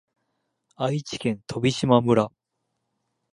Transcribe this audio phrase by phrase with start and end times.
[0.77, 2.31] 愛知県飛島村